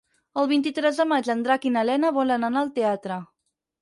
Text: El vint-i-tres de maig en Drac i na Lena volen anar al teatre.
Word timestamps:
El 0.43 0.47
vint-i-tres 0.51 1.01
de 1.01 1.05
maig 1.11 1.29
en 1.33 1.45
Drac 1.49 1.67
i 1.71 1.73
na 1.75 1.85
Lena 1.91 2.13
volen 2.19 2.49
anar 2.49 2.65
al 2.67 2.73
teatre. 2.79 3.21